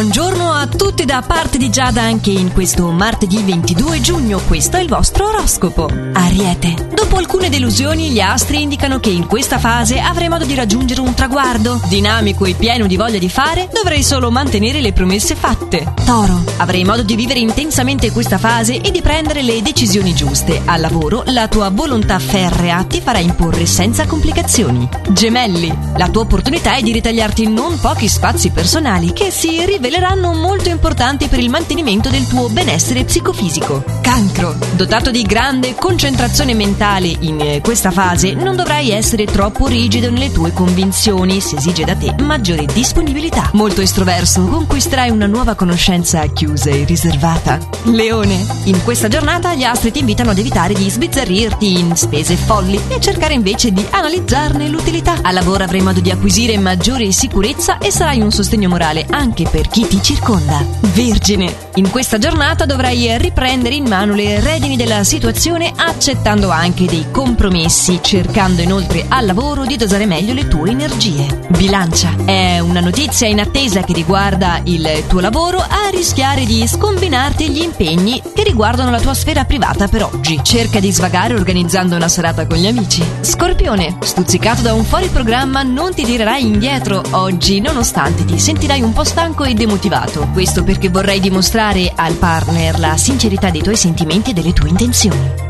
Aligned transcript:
Buongiorno 0.00 0.50
a 0.50 0.66
tutti 0.66 1.04
da 1.04 1.20
parte 1.20 1.58
di 1.58 1.68
Giada 1.68 2.00
anche 2.00 2.30
in 2.30 2.54
questo 2.54 2.90
martedì 2.90 3.42
22 3.42 4.00
giugno. 4.00 4.40
Questo 4.46 4.78
è 4.78 4.80
il 4.80 4.88
vostro 4.88 5.28
oroscopo. 5.28 5.90
Ariete. 6.14 6.88
Dopo 6.94 7.16
alcune 7.16 7.50
delusioni, 7.50 8.08
gli 8.08 8.18
astri 8.18 8.62
indicano 8.62 8.98
che 8.98 9.10
in 9.10 9.26
questa 9.26 9.58
fase 9.58 9.98
avrai 9.98 10.30
modo 10.30 10.46
di 10.46 10.54
raggiungere 10.54 11.02
un 11.02 11.12
traguardo. 11.12 11.82
Dinamico 11.86 12.46
e 12.46 12.54
pieno 12.54 12.86
di 12.86 12.96
voglia 12.96 13.18
di 13.18 13.28
fare, 13.28 13.68
dovrai 13.70 14.02
solo 14.02 14.30
mantenere 14.30 14.80
le 14.80 14.94
promesse 14.94 15.34
fatte. 15.34 15.92
Toro. 16.06 16.44
Avrai 16.56 16.82
modo 16.84 17.02
di 17.02 17.14
vivere 17.14 17.40
intensamente 17.40 18.10
questa 18.10 18.38
fase 18.38 18.80
e 18.80 18.90
di 18.90 19.02
prendere 19.02 19.42
le 19.42 19.60
decisioni 19.60 20.14
giuste. 20.14 20.62
Al 20.64 20.80
lavoro, 20.80 21.24
la 21.26 21.46
tua 21.46 21.68
volontà 21.68 22.18
ferrea 22.18 22.84
ti 22.84 23.02
farà 23.02 23.18
imporre 23.18 23.66
senza 23.66 24.06
complicazioni. 24.06 24.88
Gemelli. 25.10 25.76
La 25.96 26.08
tua 26.08 26.22
opportunità 26.22 26.76
è 26.76 26.80
di 26.80 26.92
ritagliarti 26.92 27.48
non 27.48 27.78
pochi 27.78 28.08
spazi 28.08 28.48
personali 28.48 29.12
che 29.12 29.30
si 29.30 29.58
riveleranno 29.90 30.32
molto 30.34 30.68
importanti 30.68 31.26
per 31.26 31.40
il 31.40 31.50
mantenimento 31.50 32.10
del 32.10 32.24
tuo 32.28 32.48
benessere 32.48 33.02
psicofisico. 33.02 33.82
Cancro. 34.00 34.56
Dotato 34.76 35.10
di 35.10 35.22
grande 35.22 35.74
concentrazione 35.74 36.54
mentale 36.54 37.08
in 37.08 37.40
eh, 37.40 37.60
questa 37.60 37.90
fase, 37.90 38.32
non 38.34 38.54
dovrai 38.54 38.90
essere 38.90 39.24
troppo 39.24 39.66
rigido 39.66 40.08
nelle 40.08 40.30
tue 40.30 40.52
convinzioni, 40.52 41.40
si 41.40 41.56
esige 41.56 41.84
da 41.84 41.96
te 41.96 42.14
maggiore 42.22 42.66
disponibilità. 42.66 43.50
Molto 43.54 43.80
estroverso, 43.80 44.42
conquisterai 44.42 45.10
una 45.10 45.26
nuova 45.26 45.56
conoscenza 45.56 46.24
chiusa 46.28 46.70
e 46.70 46.84
riservata. 46.84 47.58
Leone. 47.84 48.46
In 48.64 48.84
questa 48.84 49.08
giornata 49.08 49.54
gli 49.54 49.64
astri 49.64 49.90
ti 49.90 49.98
invitano 49.98 50.30
ad 50.30 50.38
evitare 50.38 50.72
di 50.72 50.88
sbizzarrirti 50.88 51.80
in 51.80 51.96
spese 51.96 52.36
folli 52.36 52.80
e 52.86 53.00
cercare 53.00 53.34
invece 53.34 53.72
di 53.72 53.84
analizzarne 53.90 54.68
l'utilità. 54.68 55.16
Al 55.20 55.34
lavoro 55.34 55.64
avrai 55.64 55.80
modo 55.80 55.98
di 55.98 56.12
acquisire 56.12 56.56
maggiore 56.58 57.10
sicurezza 57.10 57.78
e 57.78 57.90
sarai 57.90 58.20
un 58.20 58.30
sostegno 58.30 58.68
morale 58.68 59.04
anche 59.10 59.48
per 59.50 59.66
chi 59.66 59.79
ti 59.86 60.02
circonda. 60.02 60.64
Vergine. 60.92 61.68
In 61.74 61.90
questa 61.90 62.18
giornata 62.18 62.66
dovrai 62.66 63.16
riprendere 63.18 63.74
in 63.74 63.86
mano 63.86 64.14
le 64.14 64.40
redini 64.40 64.76
della 64.76 65.04
situazione 65.04 65.72
accettando 65.74 66.50
anche 66.50 66.86
dei 66.86 67.06
compromessi, 67.10 68.00
cercando 68.02 68.62
inoltre 68.62 69.04
al 69.08 69.26
lavoro 69.26 69.64
di 69.64 69.76
dosare 69.76 70.06
meglio 70.06 70.34
le 70.34 70.48
tue 70.48 70.70
energie. 70.70 71.46
Bilancia. 71.48 72.14
È 72.24 72.58
una 72.58 72.80
notizia 72.80 73.26
in 73.26 73.40
attesa 73.40 73.82
che 73.82 73.92
riguarda 73.92 74.60
il 74.64 75.04
tuo 75.06 75.20
lavoro 75.20 75.58
a 75.58 75.88
rischiare 75.90 76.44
di 76.44 76.66
scombinarti 76.66 77.50
gli 77.50 77.62
impegni 77.62 78.22
che 78.34 78.42
riguardano 78.42 78.90
la 78.90 79.00
tua 79.00 79.14
sfera 79.14 79.44
privata 79.44 79.88
per 79.88 80.04
oggi. 80.04 80.40
Cerca 80.42 80.80
di 80.80 80.92
svagare 80.92 81.34
organizzando 81.34 81.96
una 81.96 82.08
serata 82.08 82.46
con 82.46 82.58
gli 82.58 82.66
amici. 82.66 83.02
Scorpione. 83.20 83.96
Stuzzicato 84.00 84.62
da 84.62 84.74
un 84.74 84.84
fuori 84.84 85.08
programma 85.08 85.62
non 85.62 85.94
ti 85.94 86.04
tirerai 86.04 86.44
indietro 86.44 87.02
oggi 87.10 87.60
nonostante 87.60 88.24
ti 88.24 88.38
sentirai 88.38 88.82
un 88.82 88.92
po' 88.92 89.04
stanco 89.04 89.44
e 89.44 89.54
demotivato. 89.70 90.28
Questo 90.32 90.64
perché 90.64 90.88
vorrai 90.88 91.20
dimostrare 91.20 91.92
al 91.94 92.14
partner 92.14 92.78
la 92.80 92.96
sincerità 92.96 93.50
dei 93.50 93.62
tuoi 93.62 93.76
sentimenti 93.76 94.30
e 94.30 94.32
delle 94.32 94.52
tue 94.52 94.68
intenzioni. 94.68 95.49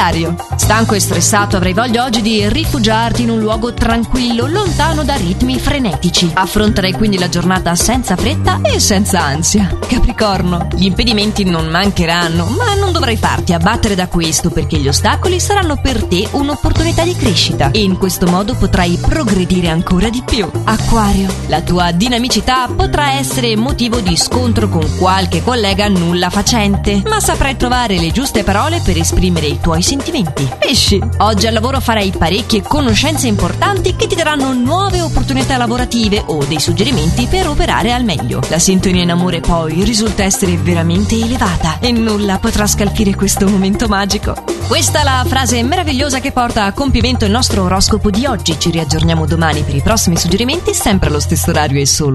Sagittario. 0.00 0.34
Stanco 0.56 0.94
e 0.94 1.00
stressato 1.00 1.56
avrai 1.56 1.74
voglia 1.74 2.04
oggi 2.04 2.22
di 2.22 2.48
rifugiarti 2.48 3.22
in 3.22 3.30
un 3.30 3.38
luogo 3.38 3.74
tranquillo, 3.74 4.46
lontano 4.46 5.04
da 5.04 5.14
ritmi 5.14 5.58
frenetici. 5.58 6.30
Affronterai 6.32 6.92
quindi 6.92 7.18
la 7.18 7.28
giornata 7.28 7.74
senza 7.74 8.16
fretta 8.16 8.60
e 8.62 8.80
senza 8.80 9.20
ansia. 9.20 9.76
Capricorno. 9.86 10.68
Gli 10.74 10.86
impedimenti 10.86 11.44
non 11.44 11.66
mancheranno, 11.66 12.46
ma 12.46 12.74
non 12.74 12.92
dovrai 12.92 13.16
farti 13.16 13.52
abbattere 13.52 13.94
da 13.94 14.08
questo 14.08 14.48
perché 14.48 14.78
gli 14.78 14.88
ostacoli 14.88 15.38
saranno 15.38 15.78
per 15.80 16.04
te 16.04 16.26
un'opportunità 16.30 17.04
di 17.04 17.14
crescita 17.14 17.70
e 17.70 17.82
in 17.82 17.98
questo 17.98 18.26
modo 18.26 18.54
potrai 18.54 18.96
progredire 18.96 19.68
ancora 19.68 20.08
di 20.08 20.22
più. 20.24 20.48
Acquario. 20.64 21.28
La 21.48 21.60
tua 21.60 21.90
dinamicità 21.90 22.68
potrà 22.68 23.12
essere 23.12 23.54
motivo 23.56 24.00
di 24.00 24.16
scontro 24.16 24.68
con 24.68 24.88
qualche 24.98 25.42
collega 25.42 25.88
nulla 25.88 26.30
facente, 26.30 27.02
ma 27.06 27.20
saprai 27.20 27.56
trovare 27.56 27.98
le 27.98 28.12
giuste 28.12 28.44
parole 28.44 28.80
per 28.82 28.96
esprimere 28.96 29.46
i 29.46 29.60
tuoi 29.60 29.82
sentimenti. 29.90 30.48
Pesci, 30.56 31.02
oggi 31.18 31.48
al 31.48 31.52
lavoro 31.52 31.80
farai 31.80 32.12
parecchie 32.16 32.62
conoscenze 32.62 33.26
importanti 33.26 33.96
che 33.96 34.06
ti 34.06 34.14
daranno 34.14 34.52
nuove 34.52 35.00
opportunità 35.00 35.56
lavorative 35.56 36.22
o 36.26 36.44
dei 36.44 36.60
suggerimenti 36.60 37.26
per 37.26 37.48
operare 37.48 37.92
al 37.92 38.04
meglio. 38.04 38.40
La 38.50 38.60
sintonia 38.60 39.02
in 39.02 39.10
amore 39.10 39.40
poi 39.40 39.82
risulta 39.82 40.22
essere 40.22 40.56
veramente 40.56 41.16
elevata 41.16 41.80
e 41.80 41.90
nulla 41.90 42.38
potrà 42.38 42.68
scalfire 42.68 43.16
questo 43.16 43.48
momento 43.48 43.88
magico. 43.88 44.60
Questa 44.68 45.00
è 45.00 45.02
la 45.02 45.24
frase 45.26 45.60
meravigliosa 45.64 46.20
che 46.20 46.30
porta 46.30 46.66
a 46.66 46.72
compimento 46.72 47.24
il 47.24 47.32
nostro 47.32 47.64
oroscopo 47.64 48.10
di 48.10 48.24
oggi. 48.26 48.56
Ci 48.56 48.70
riaggiorniamo 48.70 49.26
domani 49.26 49.62
per 49.62 49.74
i 49.74 49.82
prossimi 49.82 50.16
suggerimenti, 50.16 50.72
sempre 50.72 51.08
allo 51.08 51.18
stesso 51.18 51.50
orario 51.50 51.80
e 51.80 51.86
solo 51.86 52.08